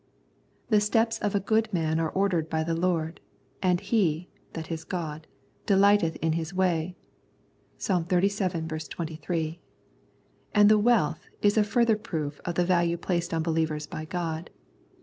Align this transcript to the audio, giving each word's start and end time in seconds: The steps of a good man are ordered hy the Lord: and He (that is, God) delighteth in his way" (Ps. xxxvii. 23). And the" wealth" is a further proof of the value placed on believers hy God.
The 0.69 0.81
steps 0.81 1.19
of 1.19 1.35
a 1.35 1.39
good 1.39 1.71
man 1.71 1.99
are 1.99 2.09
ordered 2.09 2.47
hy 2.51 2.63
the 2.63 2.73
Lord: 2.73 3.19
and 3.61 3.79
He 3.79 4.29
(that 4.53 4.71
is, 4.71 4.83
God) 4.83 5.27
delighteth 5.67 6.15
in 6.23 6.33
his 6.33 6.55
way" 6.55 6.95
(Ps. 7.77 7.87
xxxvii. 8.09 8.79
23). 8.87 9.59
And 10.55 10.69
the" 10.69 10.79
wealth" 10.79 11.27
is 11.43 11.55
a 11.55 11.63
further 11.63 11.97
proof 11.97 12.41
of 12.45 12.55
the 12.55 12.65
value 12.65 12.97
placed 12.97 13.31
on 13.31 13.43
believers 13.43 13.87
hy 13.91 14.05
God. 14.05 14.49